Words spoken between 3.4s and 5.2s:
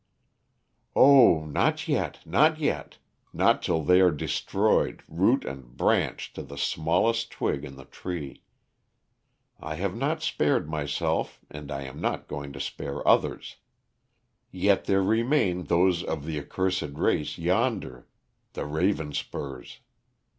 till they are destroyed,